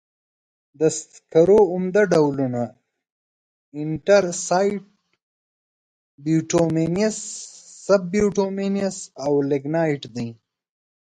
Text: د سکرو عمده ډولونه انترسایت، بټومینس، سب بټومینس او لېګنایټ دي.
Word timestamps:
د 0.79 0.81
سکرو 0.99 1.59
عمده 1.73 2.03
ډولونه 2.11 2.63
انترسایت، 3.83 4.85
بټومینس، 6.23 7.17
سب 7.85 8.01
بټومینس 8.11 8.97
او 9.25 9.31
لېګنایټ 9.49 10.03
دي. 10.15 10.29